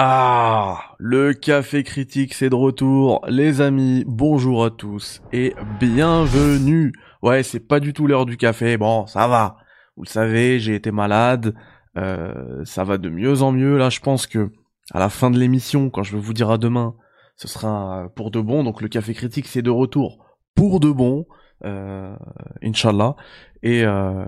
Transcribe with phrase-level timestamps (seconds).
[0.00, 3.20] Ah, le café critique c'est de retour.
[3.26, 6.92] Les amis, bonjour à tous et bienvenue.
[7.20, 8.76] Ouais, c'est pas du tout l'heure du café.
[8.76, 9.56] Bon, ça va.
[9.96, 11.52] Vous le savez, j'ai été malade.
[11.96, 13.76] Euh, ça va de mieux en mieux.
[13.76, 14.52] Là, je pense que
[14.92, 16.94] à la fin de l'émission, quand je vais vous dire demain,
[17.34, 18.62] ce sera pour de bon.
[18.62, 20.24] Donc le café critique c'est de retour
[20.54, 21.26] pour de bon.
[21.64, 22.14] Euh,
[22.62, 23.16] Inch'Allah.
[23.64, 24.26] Et, euh,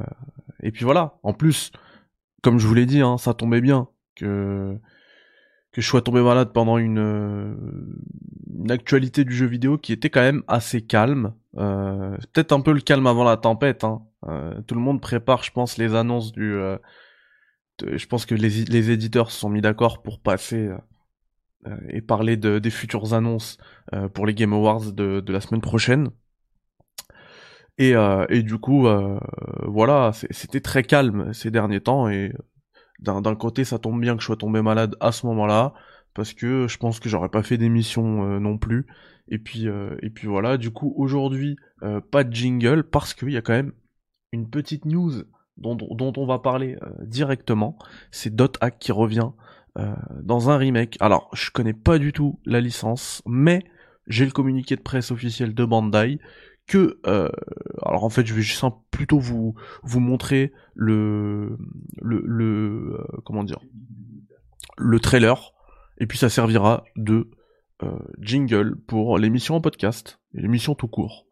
[0.64, 1.20] et puis voilà.
[1.22, 1.70] En plus,
[2.42, 4.76] comme je vous l'ai dit, hein, ça tombait bien que
[5.72, 7.54] que je sois tombé malade pendant une, euh,
[8.58, 11.34] une actualité du jeu vidéo qui était quand même assez calme.
[11.58, 13.84] Euh, Peut-être un peu le calme avant la tempête.
[13.84, 14.02] Hein.
[14.28, 16.54] Euh, tout le monde prépare, je pense, les annonces du.
[16.54, 16.76] Euh,
[17.80, 20.70] je pense que les, les éditeurs se sont mis d'accord pour passer
[21.66, 23.56] euh, et parler de, des futures annonces
[24.12, 26.10] pour les Game Awards de, de la semaine prochaine.
[27.78, 27.94] Et,
[28.28, 28.86] et du coup,
[29.66, 32.34] voilà, c'était très calme ces derniers temps et
[33.00, 35.74] d'un côté, ça tombe bien que je sois tombé malade à ce moment-là,
[36.14, 38.86] parce que je pense que j'aurais pas fait d'émission euh, non plus.
[39.28, 43.30] Et puis, euh, et puis voilà, du coup, aujourd'hui, euh, pas de jingle, parce qu'il
[43.30, 43.72] y a quand même
[44.32, 45.12] une petite news
[45.56, 45.78] dont,
[46.16, 47.76] on va parler directement.
[48.10, 49.30] C'est Dot Hack qui revient
[50.22, 50.96] dans un remake.
[51.00, 53.62] Alors, je connais pas du tout la licence, mais
[54.06, 56.18] j'ai le communiqué de presse officiel de Bandai
[56.78, 57.28] euh,
[57.82, 61.56] alors en fait je vais juste plutôt vous vous montrer le
[62.00, 63.60] le, le euh, comment dire
[64.76, 65.52] le trailer
[65.98, 67.30] et puis ça servira de
[67.82, 71.26] euh, jingle pour l'émission en podcast et l'émission tout court.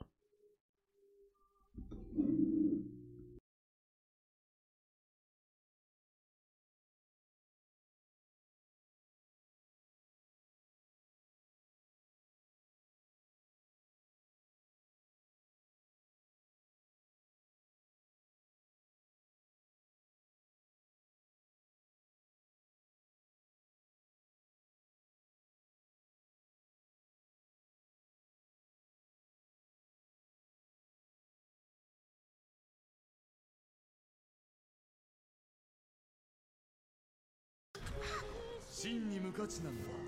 [38.89, 40.01] 真に無価値なのは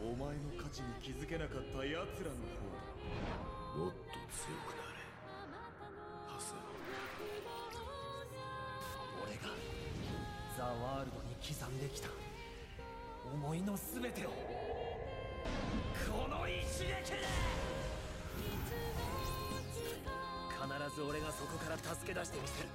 [0.00, 1.92] お前の価値に気づけなかった奴
[2.24, 2.64] らの方
[3.76, 5.04] もっと強くなれ。
[6.32, 6.56] ハセ
[9.20, 9.52] 俺が
[10.56, 12.08] ザ・ワールドに刻んできた
[13.34, 14.30] 思いの全てを。
[16.08, 16.56] この一
[16.88, 17.20] 撃で。
[20.56, 22.68] 必ず俺がそこから助け出してみせる。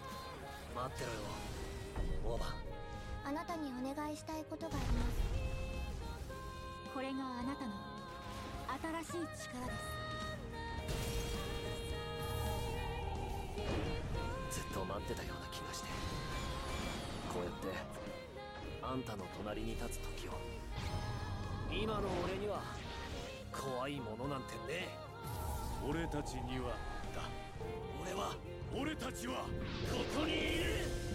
[0.76, 2.36] 待ってろよ。
[2.36, 2.50] オーバー。
[3.26, 5.27] あなたにお願いしたいことがあります。
[6.98, 7.74] これがあなたの
[9.06, 9.72] 新しい力で
[14.50, 14.62] す。
[14.62, 15.90] ずっと待ってたような気がして。
[17.32, 17.68] こうやって
[18.82, 20.32] あんたの隣に立つ時を。
[21.72, 22.64] 今の俺には
[23.52, 24.90] 怖いものなんてね。
[25.88, 26.70] 俺たちには
[27.14, 27.30] だ。
[28.02, 28.34] 俺は
[28.76, 29.50] 俺たちはこ
[30.20, 31.07] こにいる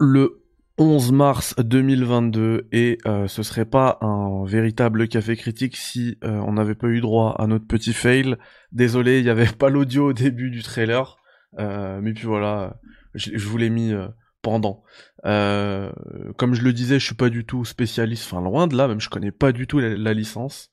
[0.00, 0.42] le
[0.78, 6.52] 11 mars 2022 et euh, ce serait pas un véritable café critique si euh, on
[6.52, 8.36] n'avait pas eu droit à notre petit fail.
[8.70, 11.18] Désolé, il n'y avait pas l'audio au début du trailer,
[11.58, 12.78] euh, mais puis voilà,
[13.14, 13.92] je, vous l'ai mis
[14.40, 14.84] pendant.
[15.24, 19.00] comme je le disais, je suis pas du tout spécialiste, enfin loin de là, même
[19.00, 20.70] je connais pas du tout la, licence.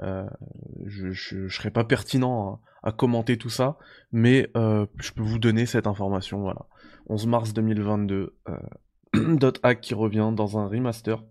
[0.00, 3.78] je, je, je, serais pas pertinent à, commenter tout ça,
[4.12, 6.66] mais je peux vous donner cette information, voilà.
[7.08, 11.24] 11 mars 2022, euh, Hack qui revient dans un remaster,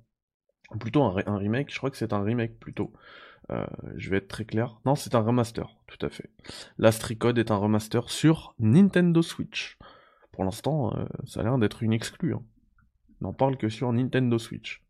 [0.79, 2.93] plutôt un, remake, je crois que c'est un remake plutôt.
[3.49, 3.65] Euh,
[3.95, 4.79] je vais être très clair.
[4.85, 6.29] Non, c'est un remaster, tout à fait.
[6.77, 9.77] Last Recode est un remaster sur Nintendo Switch.
[10.31, 12.33] Pour l'instant, euh, ça a l'air d'être une exclue.
[12.33, 12.43] Hein.
[13.21, 14.83] On n'en parle que sur Nintendo Switch.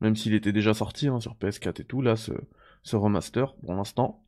[0.00, 4.25] Même s'il était déjà sorti hein, sur PS4 et tout, là, ce remaster, pour l'instant,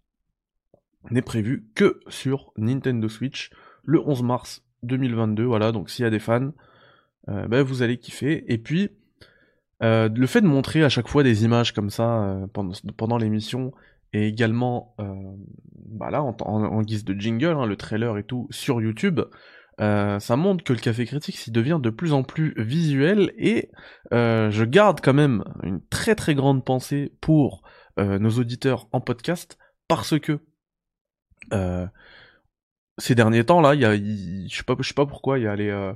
[1.11, 3.51] n'est prévu que sur Nintendo Switch
[3.85, 6.53] le 11 mars 2022, voilà, donc s'il y a des fans,
[7.29, 8.45] euh, bah, vous allez kiffer.
[8.53, 8.91] Et puis,
[9.83, 12.47] euh, le fait de montrer à chaque fois des images comme ça euh,
[12.97, 13.73] pendant, l'émission,
[14.13, 19.21] et également, bah en, guise de jingle, hein, le trailer et tout, sur YouTube,
[19.79, 23.71] ça montre que le café critique s'y devient de plus en plus visuel, et
[24.11, 27.63] je garde quand même une très très grande pensée pour
[27.99, 29.59] nos auditeurs en podcast,
[29.89, 30.41] parce que
[32.99, 35.47] ces derniers temps là, il y a, je sais pas, sais pas pourquoi, il y
[35.47, 35.93] a les, euh,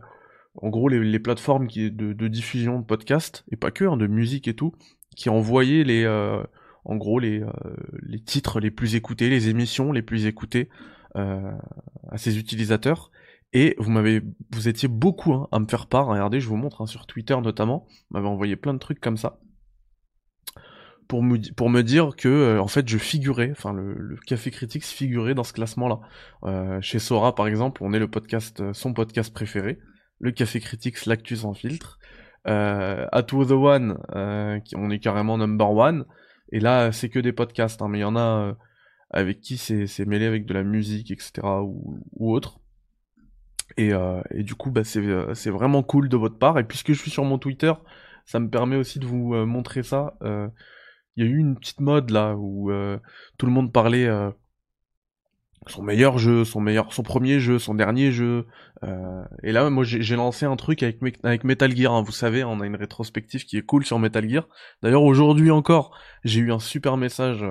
[0.57, 4.55] en gros les, plateformes de, diffusion de podcasts et pas que, hein, de musique et
[4.55, 4.73] tout,
[5.17, 6.43] qui envoyaient les, euh,
[6.85, 10.69] en gros les, euh, titres les plus écoutés, les émissions les plus écoutées
[11.17, 11.53] euh,
[12.11, 13.11] à ses utilisateurs.
[13.55, 16.07] Et vous m'avez, vous étiez beaucoup hein, à me faire part.
[16.07, 17.87] Regardez, je vous montre hein, sur Twitter notamment.
[18.11, 19.39] M'avez envoyé plein de trucs comme ça
[21.13, 25.45] pour me, dire que euh, en fait je figurais, enfin le, Café Critics figurait dans
[25.45, 26.01] ce classement-là.
[26.45, 29.79] Euh, chez Sora par exemple, on est le podcast, euh, son podcast préféré,
[30.21, 31.99] le Café Critics, l'actu sans filtre.
[32.49, 36.07] Euh, At the One, on est carrément number one.
[36.51, 38.57] Et là, c'est que des podcasts, hein, mais il y en a
[39.11, 41.43] avec qui c'est mêlé avec de la musique, etc.
[41.63, 42.59] ou, ou autre.
[43.77, 43.91] Et,
[44.35, 46.59] et, du coup, bah, c'est vraiment cool de votre part.
[46.59, 47.73] Et puisque je suis sur mon Twitter,
[48.27, 50.15] ça me permet aussi de vous montrer ça.
[51.13, 52.99] Euh, il y a eu une petite mode là où euh,
[53.39, 54.31] tout le monde parlait euh,
[55.67, 58.47] son meilleur jeu, son meilleur, son premier jeu, son dernier jeu.
[58.83, 61.93] Euh, et là, moi, j'ai lancé un truc avec, avec Metal Gear.
[61.93, 62.03] Hein.
[62.03, 64.49] Vous savez, on a une rétrospective qui est cool sur Metal Gear.
[64.83, 67.45] D'ailleurs, aujourd'hui encore, j'ai eu un super message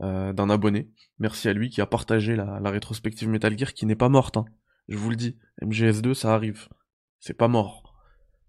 [0.00, 0.90] d'un abonné.
[1.18, 4.36] Merci à lui qui a partagé la, la rétrospective Metal Gear qui n'est pas morte.
[4.36, 4.44] Hein.
[4.88, 6.68] Je vous le dis, MGS2, ça arrive.
[7.18, 7.94] C'est pas mort.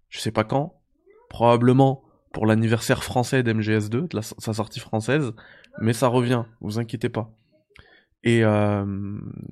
[0.08, 0.82] Je sais pas quand.
[1.30, 5.32] Probablement pour l'anniversaire français d'MGS2, de sa sortie française,
[5.80, 7.30] mais ça revient, vous inquiétez pas.
[8.24, 8.84] Et euh,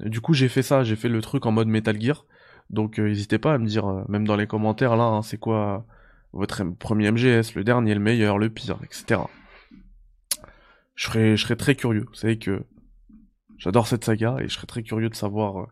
[0.04, 2.26] du coup, j'ai fait ça, j'ai fait le truc en mode Metal Gear.
[2.70, 5.38] Donc, euh, n'hésitez pas à me dire, euh, même dans les commentaires là, hein, c'est
[5.38, 5.86] quoi
[6.32, 9.20] votre premier MGS, le dernier, le meilleur, le pire, etc.
[10.94, 12.06] Je serais, je serais très curieux.
[12.08, 12.64] Vous savez que
[13.56, 15.68] j'adore cette saga et je serais très curieux de savoir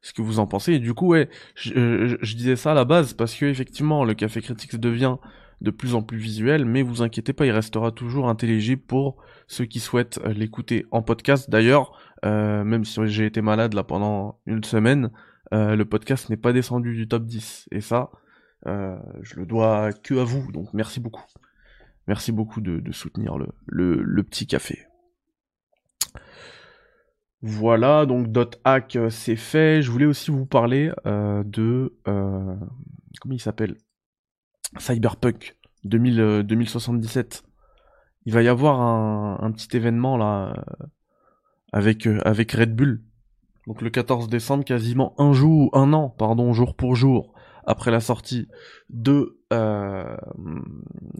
[0.00, 0.74] ce que vous en pensez.
[0.74, 4.40] Et du coup, ouais, je, disais ça à la base parce que effectivement, le Café
[4.40, 5.16] Critics devient
[5.60, 9.16] de plus en plus visuel, mais vous inquiétez pas, il restera toujours intelligible pour
[9.46, 11.48] ceux qui souhaitent euh, l'écouter en podcast.
[11.48, 15.10] D'ailleurs, euh, même si j'ai été malade là pendant une semaine,
[15.54, 17.68] euh, le podcast n'est pas descendu du top 10.
[17.72, 18.10] Et ça,
[18.64, 21.22] je le dois que à vous, donc merci beaucoup.
[22.08, 24.86] Merci beaucoup de, soutenir le, le, petit café.
[27.42, 28.26] Voilà, donc
[28.64, 29.82] hack c'est fait.
[29.82, 33.76] Je voulais aussi vous parler de comment il s'appelle?
[34.78, 37.42] Cyberpunk 2077.
[37.44, 37.48] Euh,
[38.26, 40.86] il va y avoir un, petit événement là euh,
[41.72, 43.02] avec euh, avec Red Bull.
[43.66, 47.34] Donc le 14 décembre, quasiment un jour, un an, pardon, jour pour jour
[47.64, 48.48] après la sortie
[48.90, 49.38] de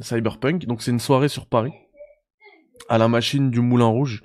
[0.00, 0.66] Cyberpunk.
[0.66, 1.72] Donc c'est une soirée sur Paris
[2.88, 4.22] à la machine du Moulin Rouge.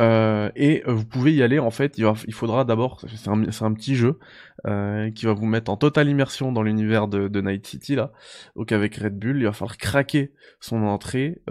[0.00, 3.96] Euh, et euh, vous pouvez y aller en fait, il, faudra d'abord, c'est un, petit
[3.96, 4.18] jeu
[4.66, 8.10] euh, qui va vous mettre en totale immersion dans l'univers de, Night City là.
[8.56, 11.42] Donc avec Red Bull, il va falloir craquer son entrée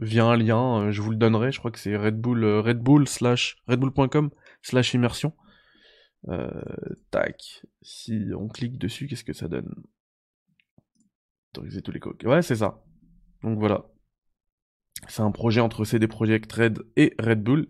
[0.00, 3.08] via un lien, je vous le donnerai, je crois que c'est Red Bull, Red Bull
[3.08, 4.30] slash redbull.com
[4.62, 5.32] slash immersion.
[7.10, 9.74] tac, si on clique dessus, qu'est-ce que ça donne?
[11.50, 12.22] Autoriser tous les coques.
[12.24, 12.84] Ouais, c'est ça.
[13.42, 13.86] Donc voilà,
[15.06, 17.68] c'est un projet entre CD Projekt Red et Red Bull.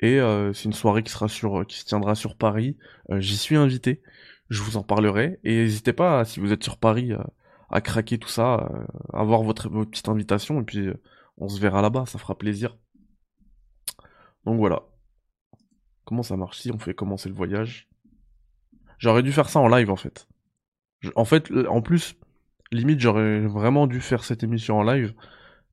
[0.00, 2.76] Et euh, c'est une soirée sur, qui se tiendra sur Paris.
[3.10, 4.02] Euh, j'y suis invité.
[4.50, 5.38] Je vous en parlerai.
[5.44, 7.22] Et n'hésitez pas, si vous êtes sur Paris, euh,
[7.70, 8.70] à craquer tout ça,
[9.12, 10.60] avoir votre, votre, petite invitation.
[10.60, 10.88] Et puis,
[11.38, 12.04] on se verra là-bas.
[12.06, 12.76] Ça fera plaisir.
[14.44, 14.82] Donc voilà.
[16.04, 17.88] Comment ça marche si on fait commencer le voyage?
[18.98, 20.28] J'aurais dû faire ça en live en fait.
[21.16, 22.14] en fait, en plus,
[22.70, 25.14] limite, j'aurais vraiment dû faire cette émission en live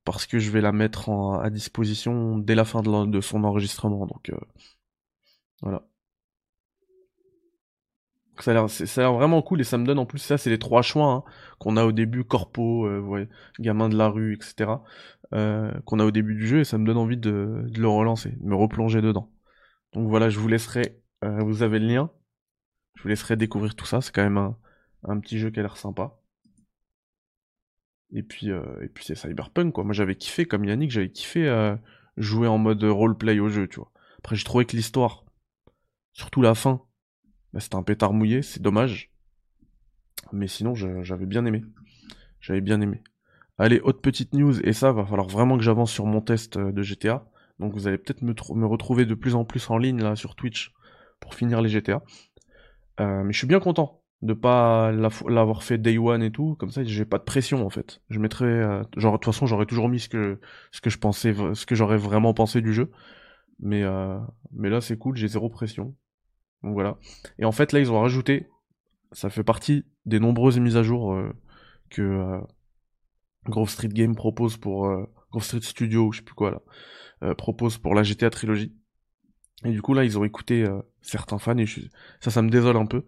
[0.05, 1.09] parce que je vais la mettre
[1.41, 4.05] à disposition dès la fin de, son enregistrement.
[4.05, 4.37] Donc euh,
[5.61, 5.83] voilà.
[8.39, 10.81] Ça a, l'air, vraiment cool et ça me donne en plus ça, c'est les trois
[10.81, 11.23] choix hein,
[11.59, 13.27] qu'on a au début, corpo, euh,
[13.59, 14.71] gamin de la rue, etc.
[15.33, 18.31] Euh, qu'on a au début du jeu et ça me donne envie de, le relancer,
[18.31, 19.31] de me replonger dedans.
[19.93, 22.09] Donc voilà, je vous laisserai, vous avez le lien,
[22.95, 24.57] je vous laisserai découvrir tout ça, c'est quand même un,
[25.03, 26.17] un petit jeu qui a l'air sympa.
[28.13, 29.83] Et puis, euh, et puis c'est Cyberpunk, quoi.
[29.83, 31.75] Moi, j'avais kiffé, comme Yannick, j'avais kiffé euh,
[32.15, 33.91] jouer en mode roleplay au jeu, tu vois.
[34.19, 35.25] Après, j'ai trouvé que l'histoire,
[36.13, 36.81] surtout la fin,
[37.51, 39.11] bah, c'était un pétard mouillé, c'est dommage.
[40.31, 41.63] Mais sinon, j'avais bien aimé.
[42.39, 43.01] J'avais bien aimé.
[43.57, 46.71] Allez, autre petite news, et ça, va falloir vraiment que j'avance sur mon test euh,
[46.71, 47.25] de GTA.
[47.59, 50.35] Donc vous allez peut-être me, me, retrouver de plus en plus en ligne, là, sur
[50.35, 50.71] Twitch,
[51.19, 52.03] pour finir les GTA.
[52.99, 56.81] mais je suis bien content de pas l'avoir fait day one et tout comme ça
[56.85, 58.01] j'ai pas de pression en fait.
[58.09, 60.39] Je mettrais euh, genre de toute façon j'aurais toujours mis ce que
[60.71, 62.89] ce que je pensais ce que j'aurais vraiment pensé du jeu.
[63.59, 64.17] Mais euh,
[64.53, 65.93] mais là c'est cool j'ai zéro pression.
[66.63, 66.97] Donc voilà.
[67.37, 68.47] Et en fait là ils ont rajouté
[69.11, 71.33] ça fait partie des nombreuses mises à jour euh,
[71.89, 72.39] que
[73.45, 74.89] Grove Street Game propose pour
[75.31, 76.61] Grove Street Studio je sais plus quoi
[77.21, 78.73] là propose pour la GTA trilogie
[79.63, 80.65] et du coup là ils ont écouté
[81.01, 81.65] certains fans et
[82.19, 83.03] ça ça me désole un peu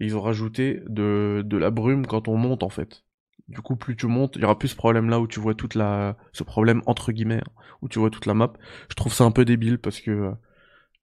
[0.00, 3.04] ils ont rajouté de, de la brume quand on monte en fait.
[3.48, 5.54] Du coup, plus tu montes, il y aura plus ce problème là où tu vois
[5.54, 7.52] toute la, ce problème entre guillemets, hein,
[7.82, 8.52] où tu vois toute la map.
[8.88, 10.32] Je trouve ça un peu débile parce que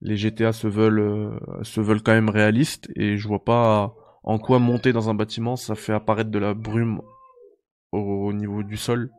[0.01, 4.39] les GTA se veulent, euh, se veulent quand même réalistes et je vois pas en
[4.39, 7.01] quoi monter dans un bâtiment ça fait apparaître de la brume
[7.91, 9.11] au, niveau du sol.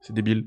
[0.00, 0.46] C'est débile.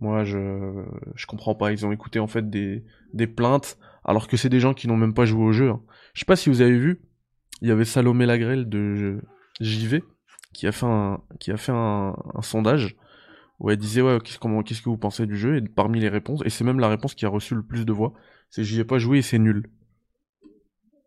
[0.00, 0.84] Moi, je,
[1.14, 1.72] je comprends pas.
[1.72, 4.96] Ils ont écouté en fait des, des plaintes alors que c'est des gens qui n'ont
[4.96, 5.70] même pas joué au jeu.
[5.70, 5.82] Hein.
[6.14, 7.00] Je sais pas si vous avez vu,
[7.62, 9.20] il y avait Salomé Lagrelle de
[9.60, 10.02] JV
[10.56, 12.96] qui a fait un, qui a fait un, sondage
[13.58, 15.56] où elle disait ouais qu'est-ce, qu'est-ce que vous pensez du jeu?
[15.56, 17.92] Et parmi les réponses et c'est même la réponse qui a reçu le plus de
[17.92, 18.14] voix
[18.48, 19.68] c'est j'y ai pas joué et c'est nul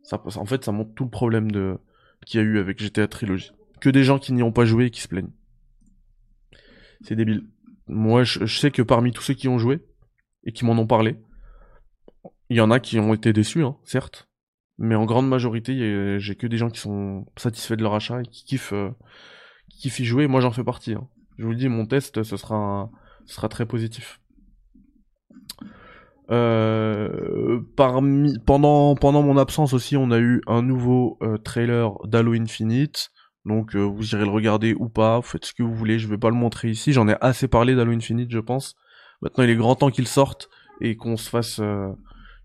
[0.04, 1.78] ça, en fait ça montre tout le problème de
[2.26, 4.86] qu'il y a eu avec GTA Trilogy que des gens qui n'y ont pas joué
[4.86, 5.32] et qui se plaignent
[7.02, 7.48] c'est débile
[7.90, 9.86] moi je, sais que parmi tous ceux qui ont joué
[10.44, 11.18] et qui m'en ont parlé
[12.50, 14.30] il y en a qui ont été déçus hein, certes
[14.78, 18.26] mais en grande majorité j'ai que des gens qui sont satisfaits de leur achat et
[18.26, 18.92] qui kiffent euh,
[19.70, 21.08] qui kiffent y jouer moi j'en fais partie hein.
[21.40, 22.92] Je vous le dis, mon test, ce sera,
[23.26, 24.20] sera très positif.
[26.30, 33.12] Euh, parmi, pendant, mon absence aussi, on a eu un nouveau euh, trailer d'Halo Infinite.
[33.50, 36.08] Donc euh, vous irez le regarder ou pas, vous faites ce que vous voulez, je
[36.08, 38.78] vais pas le montrer ici, j'en ai assez parlé d'Halo Infinite je pense.
[39.22, 41.60] Maintenant il est grand temps qu'il sorte et qu'on se fasse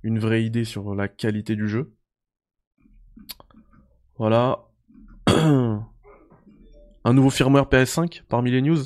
[0.02, 1.94] une vraie idée sur la qualité du jeu.
[4.18, 4.64] Voilà.
[7.06, 8.78] Un nouveau firmware PS5 parmi les news?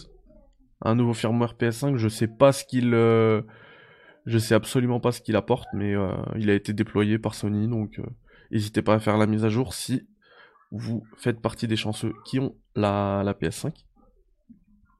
[0.81, 2.95] Un nouveau firmware PS5, je sais pas ce qu'il...
[2.95, 3.43] Euh,
[4.27, 7.67] je sais absolument pas ce qu'il apporte, mais euh, il a été déployé par Sony,
[7.67, 8.07] donc euh,
[8.51, 10.07] n'hésitez pas à faire la mise à jour si
[10.71, 13.73] vous faites partie des chanceux qui ont la, la PS5.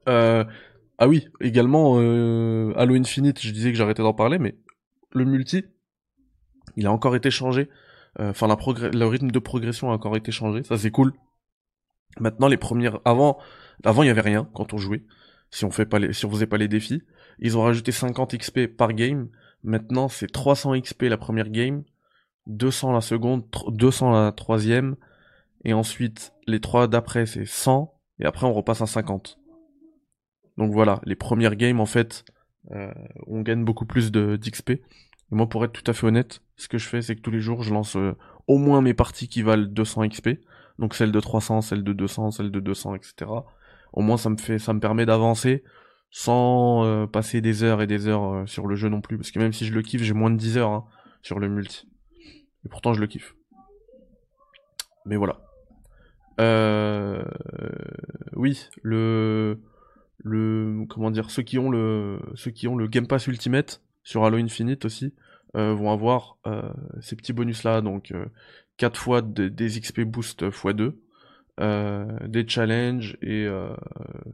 [0.07, 4.57] ah oui, également, Halo Infinite, je disais que j'arrêtais d'en parler, mais
[5.11, 5.65] le multi,
[6.75, 7.69] il a encore été changé.
[8.17, 8.57] Enfin, la
[8.91, 11.13] le rythme de progression a encore été changé, ça c'est cool.
[12.19, 13.37] Maintenant, les premières, avant,
[13.83, 15.03] avant il y avait rien quand on jouait.
[15.51, 17.03] Si on fait pas les, si on faisait pas les défis,
[17.39, 19.29] ils ont rajouté 50 XP par game.
[19.63, 21.83] Maintenant, c'est 300 XP la première game,
[22.47, 24.95] 200 la seconde, 200 la troisième,
[25.65, 29.39] et ensuite les trois d'après c'est 100, et après on repasse à 50.
[30.57, 32.25] Donc voilà, les premières games en fait,
[32.71, 32.91] euh,
[33.27, 34.71] on gagne beaucoup plus d'XP.
[35.31, 37.31] Et moi, pour être tout à fait honnête, ce que je fais, c'est que tous
[37.31, 38.15] les jours, je lance euh,
[38.47, 40.29] au moins mes parties qui valent 200 XP.
[40.79, 43.31] Donc celle de 300, celle de 200, celle de 200, etc.
[43.93, 45.63] Au moins ça me fait, ça me permet d'avancer
[46.11, 49.17] sans euh, passer des heures et des heures euh, sur le jeu non plus.
[49.17, 50.85] Parce que même si je le kiffe, j'ai moins de 10 heures hein,
[51.21, 51.87] sur le multi.
[52.65, 53.35] Et pourtant je le kiffe.
[55.05, 55.41] Mais voilà.
[56.39, 57.23] Euh...
[58.35, 59.59] Oui, le
[60.21, 64.25] le comment dire ceux qui ont le ceux qui ont le Game Pass Ultimate sur
[64.25, 65.13] Halo Infinite aussi
[65.55, 66.37] euh, vont avoir
[67.01, 68.13] ces petits bonus là donc
[68.79, 70.93] 4 fois des XP boost x2,
[71.59, 73.75] euh, des challenges et euh,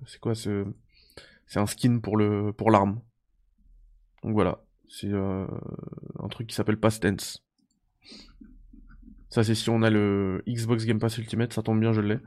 [0.05, 0.65] c'est quoi ce
[1.47, 3.01] c'est un skin pour le pour l'arme.
[4.24, 5.45] Donc voilà, c'est euh,
[6.19, 7.44] un truc qui s'appelle Past Tense.
[9.35, 12.19] Ça c'est si on a le Xbox Game Pass Ultimate, ça tombe bien, je l'ai.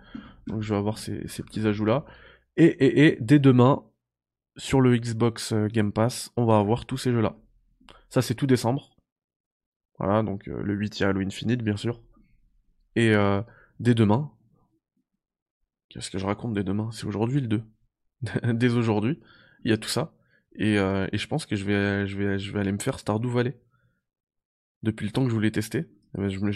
[0.46, 2.04] Donc je vais avoir ces, petits ajouts là.
[2.58, 3.82] Et, et, et dès demain,
[4.58, 7.34] sur le Xbox Game Pass, on va avoir tous ces jeux là.
[8.10, 8.94] Ça c'est tout décembre.
[9.98, 12.02] Voilà, donc le 8 il y a Halo Infinite bien sûr.
[12.94, 13.40] Et euh,
[13.80, 14.30] dès demain,
[15.88, 16.90] qu'est-ce que je raconte dès demain?
[16.92, 17.62] C'est aujourd'hui le 2.
[18.52, 19.18] dès aujourd'hui,
[19.64, 20.12] il y a tout ça.
[20.56, 22.98] Et, euh, et, je pense que je vais, je, vais, je vais aller me faire
[22.98, 23.58] Stardew Valley.
[24.82, 26.52] Depuis le temps que je voulais tester, ben, je, vais,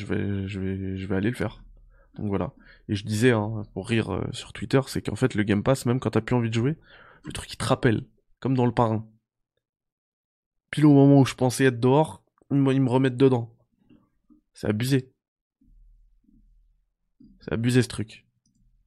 [0.49, 1.63] je, vais, je vais aller le faire.
[2.15, 2.53] Donc voilà.
[2.89, 5.87] Et je disais, hein, pour rire euh, sur Twitter, c'est qu'en fait, le Game Pass,
[5.87, 6.77] même quand t'as plus envie de jouer,
[7.25, 8.05] le truc il te rappelle,
[8.41, 9.09] comme dans le parrain.
[10.71, 13.55] Puis au moment où je pensais être dehors, ils me remettent dedans.
[14.55, 15.13] C'est abusé.
[17.41, 18.27] C'est abusé ce truc.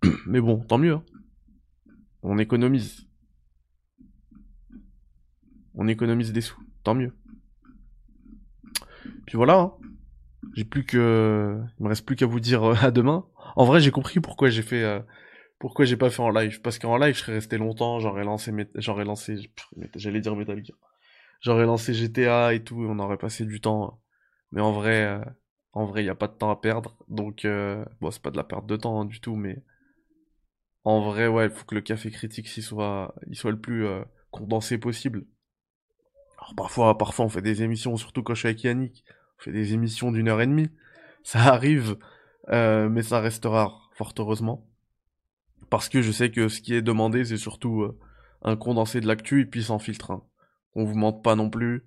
[0.28, 0.94] Mais bon, tant mieux.
[0.94, 1.04] Hein.
[2.22, 3.08] On économise.
[5.74, 6.60] On économise des sous.
[6.84, 7.14] Tant mieux.
[9.26, 9.60] Puis voilà.
[9.60, 9.74] Hein.
[10.54, 11.60] J'ai plus que.
[11.80, 13.26] Il me reste plus qu'à vous dire euh, à demain.
[13.56, 14.84] En vrai, j'ai compris pourquoi j'ai fait.
[14.84, 15.00] Euh,
[15.60, 16.62] pourquoi j'ai pas fait en live.
[16.62, 18.00] Parce qu'en live, je serais resté longtemps.
[18.00, 18.52] J'aurais lancé.
[18.76, 19.50] J'aurais lancé.
[19.96, 20.78] J'allais dire Metal Gear.
[21.42, 22.86] J'aurais lancé GTA et tout.
[22.88, 24.02] on aurait passé du temps.
[24.52, 25.06] Mais en vrai.
[25.06, 25.20] Euh,
[25.74, 26.96] en vrai, il n'y a pas de temps à perdre.
[27.10, 29.62] Donc, euh, bon, c'est pas de la perte de temps hein, du tout, mais
[30.86, 33.86] en vrai, ouais, il faut que le café critique il soit, il soit le plus
[34.32, 35.26] condensé possible.
[36.38, 39.04] Alors, parfois, parfois, on fait des émissions, surtout quand je suis avec Yannick,
[39.40, 40.70] on fait des émissions d'une heure et demie.
[41.24, 41.98] Ça arrive,
[42.50, 44.68] euh, mais ça reste rare, fort heureusement.
[45.70, 47.88] Parce que je sais que ce qui est demandé, c'est surtout
[48.44, 50.12] un condensé de l'actu et puis sans filtre.
[50.12, 50.24] Hein.
[50.76, 51.86] On vous mente pas non plus.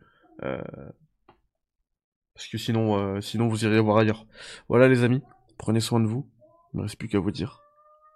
[2.38, 4.24] Parce que sinon, euh, sinon vous irez voir ailleurs.
[4.68, 5.22] Voilà les amis,
[5.58, 6.30] prenez soin de vous.
[6.72, 7.60] Il ne me reste plus qu'à vous dire.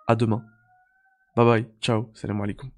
[0.06, 0.44] À demain.
[1.34, 2.70] Bye bye, ciao, salam alaikum.